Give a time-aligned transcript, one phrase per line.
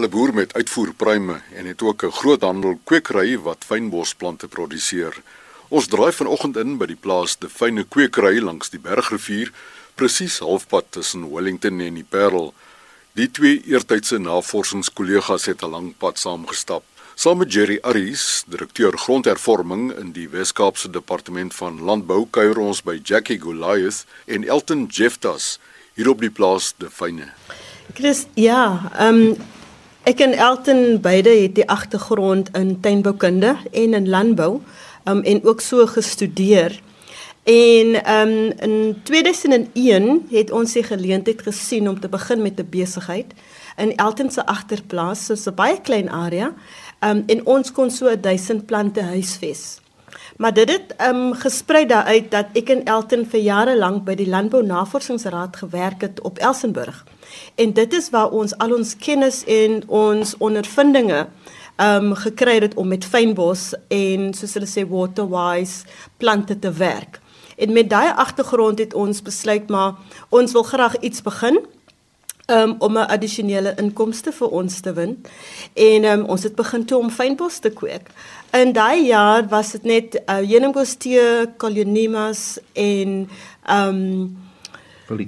[0.00, 5.22] Hulle boer met uitvoerpryme en het ook 'n groothandel kwekery wat fynbosplante produseer.
[5.68, 9.52] Ons draai vanoggend in by die plaas De Fyne Kwekery langs die Bergrivier,
[9.94, 12.54] presies halfpad tussen Wellington en die Parel.
[13.12, 16.82] Die twee eertydse navorsingskollegas het 'n lang pad saamgestap.
[17.14, 23.00] Saam met Jerry Aries, direkteur grondhervorming in die Wes-Kaapse Departement van Landbou, kuier ons by
[23.02, 25.58] Jackie Goliath en Elton Jeftas
[25.94, 27.28] hier op die plaas De Fyne.
[27.94, 29.36] Chris, ja, ehm um,
[30.02, 34.60] ek en Elton beide het die agtergrond in tuinboukunde en in landbou
[35.04, 36.80] um, en ook so gestudeer.
[37.42, 43.32] En um, in 2001 het ons die geleentheid gesien om te begin met 'n besigheid
[43.76, 46.52] in Elton se agterplaas, so 'n baie klein area.
[47.00, 49.80] Um, en ons kon so 1000 plante huisves.
[50.36, 54.28] Maar dit het um, gesprei daaruit dat ek in Elton vir jare lank by die
[54.28, 57.04] Landbou Navorsingsraad gewerk het op Elsenburg.
[57.54, 61.26] En dit is waar ons al ons kennis en ons ondervindinge
[61.80, 65.86] um gekry het om met fynbos en soos hulle sê waterwise
[66.20, 67.20] plante te werk.
[67.56, 69.94] En met daai agtergrond het ons besluit maar
[70.28, 71.60] ons wil graag iets begin
[72.50, 75.22] um om 'n addisionele inkomste vir ons te win.
[75.74, 78.10] En um ons het begin toe om fynbos te kweek.
[78.52, 83.28] In daai jaar was dit net uh, Heuningbos tee, Colionimas en
[83.68, 84.36] um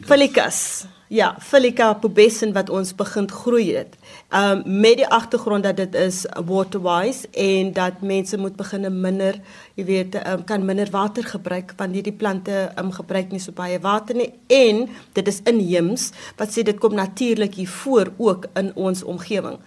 [0.06, 0.86] Felicas.
[1.12, 3.98] Ja, Felica pubescens wat ons begin groei het
[4.32, 9.36] um met die agtergrond dat dit is waterwise en dat mense moet begin minder,
[9.76, 13.76] jy weet, um, kan minder water gebruik want hierdie plante um gebruik nie so baie
[13.84, 16.06] water nie en dit is inheems
[16.40, 19.58] wat sê dit kom natuurlik hier voor ook in ons omgewing.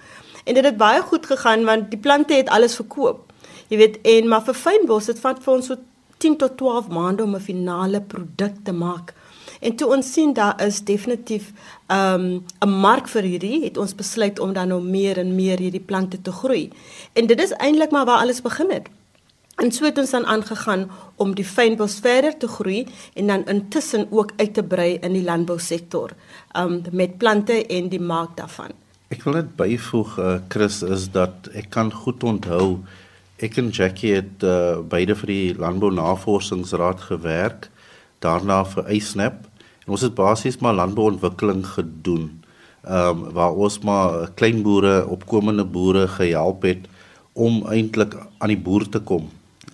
[0.45, 3.21] En dit het baie goed gegaan want die plante het alles verkoop.
[3.69, 5.77] Jy weet, en maar vir fynbos dit vat vir ons so
[6.25, 9.13] 10 tot 12 maande om 'n finale produk te maak.
[9.59, 11.52] En toe ons sien daar is definitief
[11.88, 15.86] um 'n mark vir hierdie, het ons besluit om dan nou meer en meer hierdie
[15.86, 16.70] plante te groei.
[17.14, 18.88] En dit is eintlik maar waar alles begin het.
[19.56, 24.08] En so het ons dan aangegaan om die fynbos verder te groei en dan intussen
[24.10, 26.11] ook uit te brei in die landbousektor
[26.58, 28.76] um met plante en die mark daarvan.
[29.08, 32.80] Ek wil net byvoeg uh, Chris is dat ek kan goed onthou
[33.44, 37.70] ek en Jackie het uh, beide vir die landbou navorsingsraad gewerk
[38.25, 39.45] daarna vir Eisnap
[39.86, 42.30] en ons het basies maar landbouontwikkeling gedoen.
[42.86, 46.85] Ehm um, waar ons maar klein boere, opkomende boere gehelp het
[47.33, 49.30] om eintlik aan die boer te kom,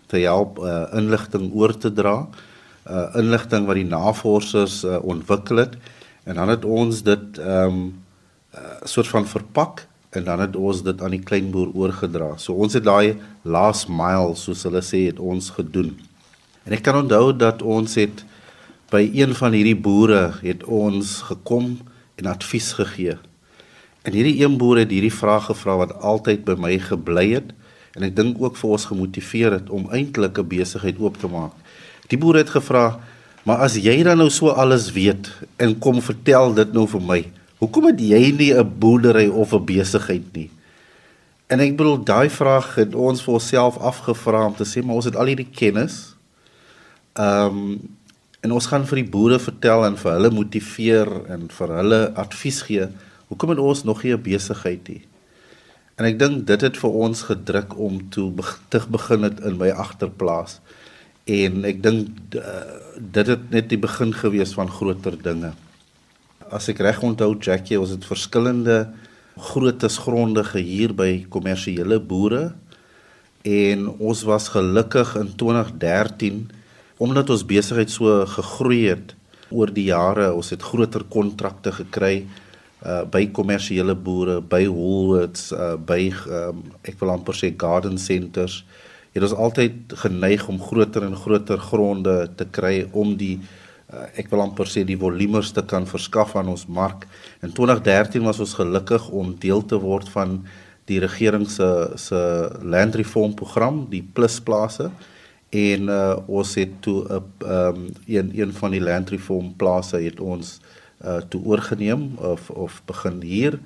[0.08, 2.16] te help uh, inligting oor te dra,
[2.88, 5.76] uh, inligting wat die navorsers uh, ontwikkel het
[6.24, 7.84] en dan het ons dit ehm um,
[8.56, 12.34] uh, soort van verpak en dan het ons dit aan die klein boer oorgedra.
[12.38, 15.94] So ons het daai last mile soos hulle sê het ons gedoen.
[16.68, 18.26] En ek kan onthou dat ons het
[18.92, 21.78] by een van hierdie boere het ons gekom
[22.20, 23.16] en advies gegee.
[24.04, 27.54] En hierdie een boer het hierdie vraag gevra wat altyd by my gebly het
[27.96, 31.56] en ek dink ook vir ons gemotiveer het om eintlik 'n besigheid oop te maak.
[32.08, 33.00] Die boer het gevra:
[33.44, 37.32] "Maar as jy dan nou so alles weet en kom vertel dit nou vir my,
[37.58, 40.50] hoekom het jy nie 'n boerdery of 'n besigheid nie?"
[41.48, 45.06] En ek bedoel daai vraag het ons vir onsself afgevra om te sê, maar ons
[45.06, 46.16] het al hierdie kennis.
[47.14, 47.80] Ehm um,
[48.42, 52.62] en ons gaan vir die boere vertel en vir hulle motiveer en vir hulle advies
[52.68, 52.90] gee
[53.30, 55.04] hoekom het ons nog nie 'n besigheid nie.
[55.98, 58.34] En ek dink dit het vir ons gedruk om toe
[58.70, 60.60] te begin het in my agterplaas.
[61.26, 62.08] En ek dink
[62.98, 65.54] dit het net die begin gewees van groter dinge.
[66.50, 68.90] As ek reg onthou Jackie ons het verskillende
[69.38, 72.54] grootes gronde gehuur by kommersiële boere.
[73.46, 76.50] En ons was gelukkig in 2013
[77.02, 79.16] omdat ons besigheid so gegroei het
[79.52, 82.22] oor die jare, ons het groter kontrakte gekry
[82.82, 88.62] uh by kommersiële boere, by Woolworths, uh by um, ek wil amper sê garden centers.
[89.14, 94.32] Het ons altyd geneig om groter en groter gronde te kry om die uh, ek
[94.34, 97.06] wil amper sê die volumers te kan verskaf aan ons mark.
[97.46, 100.40] In 2013 was ons gelukkig om deel te word van
[100.90, 101.70] die regering se
[102.02, 102.22] se
[102.62, 104.90] land reform program, die plusplase
[105.52, 110.20] en uh, ons het toe 'n um, een een van die land reform plase het
[110.20, 110.60] ons
[111.06, 113.60] uh, toe oorgeneem of of begin hier.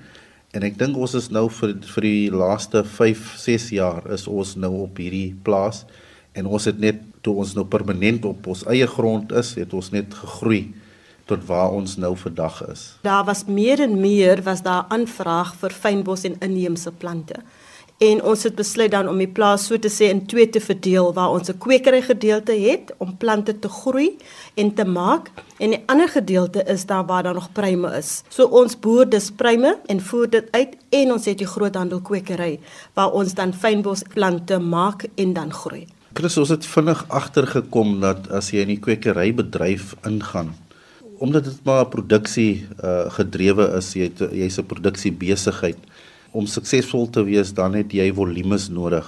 [0.51, 4.55] En ek dink ons is nou vir vir die laaste 5 6 jaar is ons
[4.55, 5.85] nou op hierdie plaas.
[6.31, 9.91] En ons het net toe ons nou permanent op ons eie grond is het ons
[9.91, 10.73] net gegroei
[11.25, 12.97] tot waar ons nou vandag is.
[13.01, 17.41] Daar was meer en meer was daar aanvraag vir fynbos en inheemse plante
[17.97, 21.13] en ons het besluit dan om die plaas so te sê in twee te verdeel
[21.15, 24.17] waar ons 'n kwekery gedeelte het om plante te groei
[24.55, 28.23] en te maak en die ander gedeelte is daar waar daar nog pruime is.
[28.29, 32.59] So ons boer dis pruime en voer dit uit en ons het die groothandel kwekery
[32.93, 35.87] waar ons dan fynbosplante maak en dan groei.
[36.13, 40.53] Chris, ons het vinnig agtergekom dat as jy in die kwekerybedryf ingaan,
[41.19, 45.77] omdat dit maar produksie uh, gedrewe is, jy jy's 'n produksie besigheid
[46.35, 49.05] om suksesvol te wees dan het jy volumes nodig.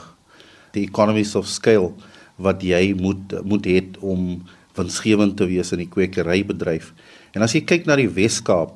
[0.75, 1.91] Die economies of scale
[2.37, 4.39] wat jy moet moet hê om
[4.77, 6.91] winsgewend te wees in die kwekerybedryf.
[7.35, 8.75] En as jy kyk na die Wes-Kaap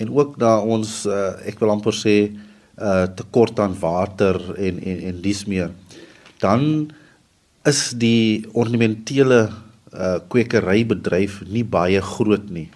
[0.00, 5.02] en ook na ons uh, ek wil amper sê uh, tekort aan water en en
[5.10, 5.74] en dis meer
[6.42, 6.90] dan
[7.68, 12.66] is die ornamentele uh, kwekerybedryf nie baie groot nie.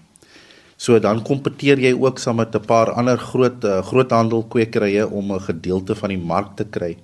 [0.76, 5.40] So dan kompeteer jy ook saam met 'n paar ander groot uh, groothandelkwekerye om 'n
[5.40, 6.96] gedeelte van die mark te kry.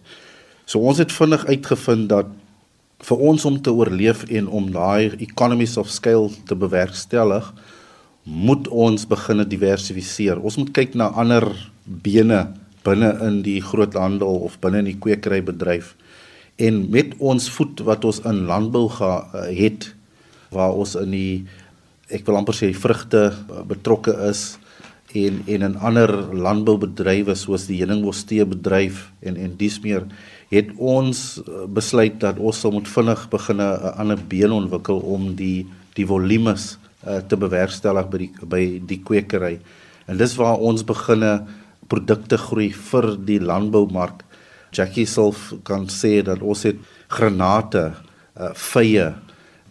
[0.65, 2.27] So ons het vinnig uitgevind dat
[3.03, 7.53] vir ons om te oorleef en om daai economies of scale te bewerkstellig,
[8.23, 10.39] moet ons begin diversifiseer.
[10.39, 11.49] Ons moet kyk na ander
[11.85, 12.53] bene
[12.87, 15.95] binne in die groothandel of binne in die kwekerybedryf.
[16.63, 19.95] En met ons voet wat ons in landbou ga, uh, het
[20.53, 21.45] waar ons in die
[22.13, 23.33] ek wil amper sê vrugte
[23.69, 24.59] betrokke is
[25.15, 30.07] en en in ander landboubedrywe soos die heuningbostee bedryf en en dis meer
[30.53, 35.35] het ons eh, besluit dat ons sal moet vinnig begin 'n ander been ontwikkel om
[35.37, 39.59] die die volumes uh, te bewerkstellig by die by die kwekery.
[40.07, 41.33] En dis waar ons beginne
[41.89, 44.23] produkte groei vir die landboumark.
[44.73, 46.79] Jackie self kan sê dat ons het
[47.13, 47.93] granate,
[48.41, 49.11] uh, vye,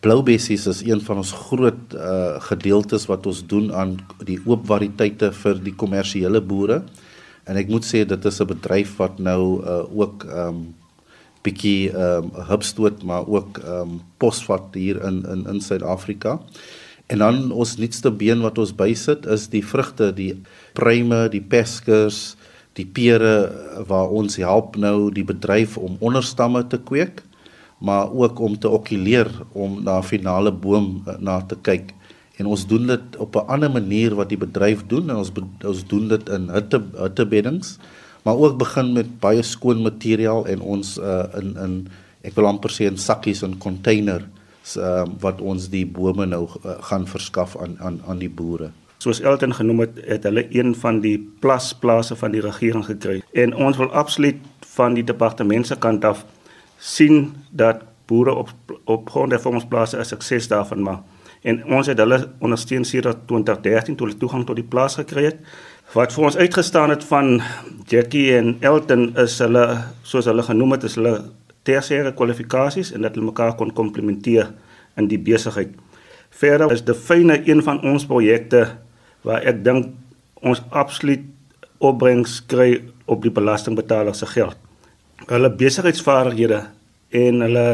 [0.01, 5.29] Bloubessies is een van ons groot uh gedeeltes wat ons doen aan die oop variëteite
[5.43, 6.79] vir die kommersiële boere.
[7.45, 10.73] En ek moet sê dit is 'n bedryf wat nou uh ook um
[11.45, 16.39] bietjie um hubstoot maar ook um posvat hier in in in Suid-Afrika.
[17.07, 20.41] En dan ons nuutste been wat ons bysit is die vrugte, die
[20.73, 22.35] pruime, die peskers,
[22.73, 23.51] die pere
[23.87, 27.21] waar ons help nou die bedryf om onderstamme te kweek
[27.81, 31.93] maar ook om te okuleer om na finale boom uh, na te kyk.
[32.37, 35.09] En ons doen dit op 'n ander manier wat die bedryf doen.
[35.09, 35.31] En ons
[35.65, 37.77] ons doen dit in hitte hittebeddings.
[38.23, 41.87] Maar ook begin met baie skoon materiaal en ons uh, in in
[42.21, 44.27] ek wil amper sê in sakkies en container
[44.77, 48.69] uh, wat ons die bome nou uh, gaan verskaf aan aan aan die boere.
[48.97, 53.21] Soos Elton genoem het het hulle een van die plasplase van die regering gekry.
[53.33, 54.37] En ons wil absoluut
[54.75, 56.25] van die departement se kant af
[56.81, 58.49] sien dat boere op
[58.85, 61.01] op grondhervormingsplase 'n sukses daarvan maak.
[61.41, 65.37] En ons het hulle ondersteun sedert 2013 toe hulle toegang tot die plaas gekry het.
[65.93, 67.41] Wat vir ons uitgestaan het van
[67.85, 71.23] Jackie en Elton is hulle soos hulle genoem het, is hulle
[71.63, 74.53] tersiêre kwalifikasies en dat hulle mekaar kon komplementeer
[74.97, 75.69] in die besigheid.
[76.29, 78.77] Verder is die fyne een van ons projekte
[79.21, 79.85] waar ek dink
[80.41, 81.21] ons absoluut
[81.77, 84.60] opbrengs kry op die belastingbetaler se geld
[85.29, 86.63] hulle besigheidsvaardighede
[87.09, 87.67] en hulle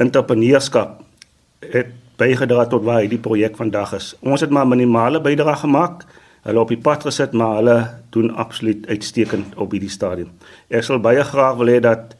[0.00, 1.00] entrepreneurskap
[1.72, 4.12] het bygedra tot waar hierdie projek vandag is.
[4.22, 6.04] Ons het maar minimale bydrae gemaak.
[6.44, 7.78] Hulle op die pad gesit, maar hulle
[8.14, 10.30] doen absoluut uitstekend op hierdie stadium.
[10.68, 12.14] Ek sal baie graag wil hê dat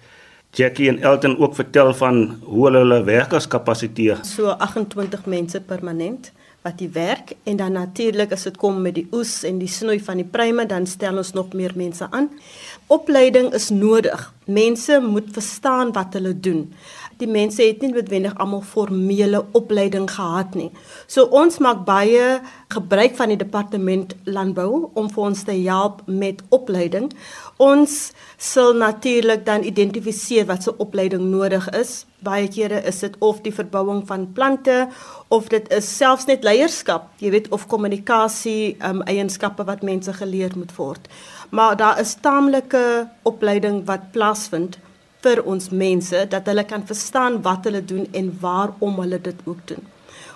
[0.55, 4.23] Jackie en Elton ook vertel van hoe hulle hulle werkers kapasiteer.
[4.25, 6.33] So 28 mense permanent
[6.65, 9.99] wat die werk en dan natuurlik as dit kom met die oes en die snoei
[10.01, 12.31] van die pruime dan stel ons nog meer mense aan.
[12.89, 14.23] Opleiding is nodig.
[14.49, 16.67] Mense moet verstaan wat hulle doen.
[17.19, 20.71] Die mense het nie noodwendig almal formele opleiding gehad nie.
[21.07, 22.41] So ons maak baie
[22.75, 27.13] gebruik van die departement landbou om vir ons te help met opleiding.
[27.63, 32.03] Ons sal natuurlik dan identifiseer wat se opleiding nodig is.
[32.25, 34.89] Baie kere is dit of die verbouing van plante
[35.29, 40.57] of dit is selfs net leierskap, jy weet of kommunikasie um, eienskappe wat mense geleer
[40.57, 41.07] moet word.
[41.55, 44.81] Maar daar is taamlike opleiding wat plaasvind
[45.25, 49.61] vir ons mense dat hulle kan verstaan wat hulle doen en waarom hulle dit ook
[49.71, 49.85] doen.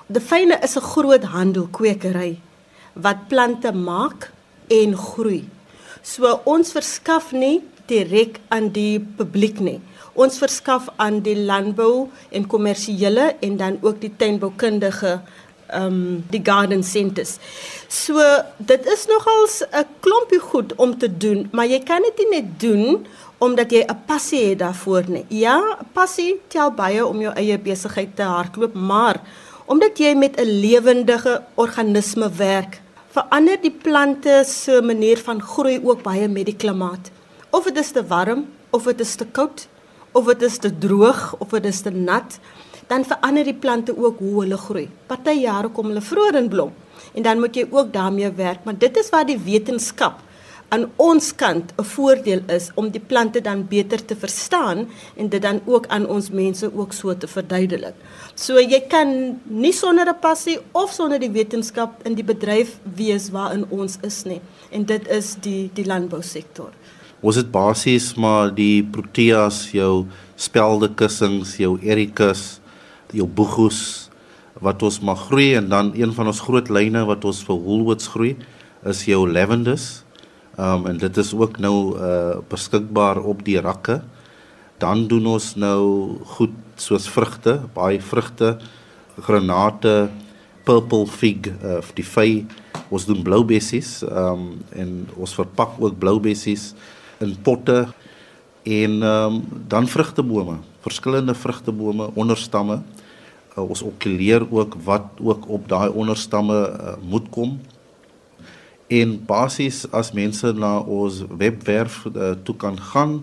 [0.09, 2.41] Die Fyne is 'n groot handelkwekery
[2.95, 4.33] wat plante maak
[4.69, 5.49] en groei.
[6.03, 9.81] So ons verskaf nie direk aan die publiek nie.
[10.19, 15.21] Ons verskaf aan die landbou en kommersiële en dan ook die tuinboukundige
[15.75, 17.39] um, die garden centers.
[17.89, 18.23] So
[18.57, 22.61] dit is nogals 'n klompie goed om te doen, maar jy kan dit nie net
[22.61, 23.07] doen
[23.39, 25.25] omdat jy 'n passie het daarvoor nie.
[25.29, 29.21] Ja, passie tel baie om jou eie besigheid te hardloop, maar
[29.67, 36.03] omdat jy met 'n lewendige organisme werk, verander die plante se manier van groei ook
[36.03, 37.11] baie met die klimaat.
[37.51, 39.69] Of dit is te warm of dit is te koud
[40.13, 42.39] of dit is te droog of dit is te nat,
[42.89, 44.89] dan verander die plante ook hoe hulle groei.
[45.07, 46.73] Party jare kom hulle vroeër in blom
[47.15, 50.25] en dan moet jy ook daarmee werk, maar dit is waar die wetenskap
[50.69, 55.43] aan ons kant 'n voordeel is om die plante dan beter te verstaan en dit
[55.43, 57.95] dan ook aan ons mense ook so te verduidelik.
[58.35, 63.31] So jy kan nie sonder 'n passie of sonder die wetenskap in die bedryf wees
[63.31, 64.41] waarin ons is nie
[64.71, 66.71] en dit is die die landbousektor.
[67.21, 72.61] Ons het basies maar die proteas, jou spelde kussings, jou ericas,
[73.13, 74.11] jou boegoes
[74.59, 78.11] wat ons mag groei en dan een van ons groot lyne wat ons vir Woolworths
[78.15, 78.35] groei
[78.89, 80.03] is jou lavenders
[80.59, 84.01] Um en dit is ook nou uh beskikbaar op die rakke.
[84.79, 88.57] Dan doen ons nou goed soos vrugte, baie vrugte,
[89.23, 90.09] granate,
[90.67, 92.43] purple fig uh die vy.
[92.91, 96.73] Ons doen blou bessies um en ons verpak ook blou bessies
[97.23, 97.85] in potte
[98.67, 99.39] en um
[99.71, 102.83] dan vrugtebome, verskillende vrugtebome, onderstamme.
[103.59, 107.59] Uh, ons okuleer ook wat ook op daai onderstamme uh, moet kom
[108.89, 113.23] En basies as mense na ons webwerf uh, toe kan gaan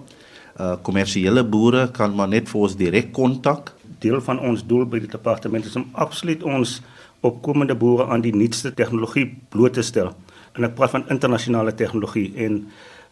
[0.56, 3.74] Uh kommersiële boere kan maar net vir ons direk kontak.
[4.00, 6.82] Deel van ons doel by die departement is om absoluut ons
[7.22, 10.14] opkomende boere aan die nuutste tegnologie bloot te stel.
[10.58, 12.64] En ek praat van internasionale tegnologie en